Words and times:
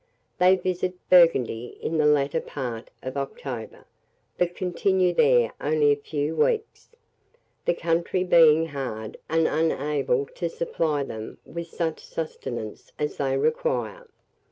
They 0.39 0.55
visit 0.55 0.95
Burgundy 1.11 1.77
in 1.79 1.99
the 1.99 2.07
latter 2.07 2.41
part 2.41 2.89
of 3.03 3.17
October, 3.17 3.85
but 4.35 4.55
continue 4.55 5.13
there 5.13 5.53
only 5.61 5.91
a 5.91 5.95
few 5.95 6.35
weeks, 6.35 6.89
the 7.65 7.75
country 7.75 8.23
being 8.23 8.69
hard, 8.69 9.17
and 9.29 9.45
unable 9.45 10.25
to 10.25 10.49
supply 10.49 11.03
them 11.03 11.37
with 11.45 11.67
such 11.67 11.99
sustenance 12.03 12.91
as 12.97 13.17
they 13.17 13.37
require. 13.37 14.07